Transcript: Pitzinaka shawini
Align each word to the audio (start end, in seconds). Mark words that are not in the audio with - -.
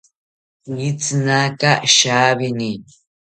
Pitzinaka 0.75 1.71
shawini 1.95 2.71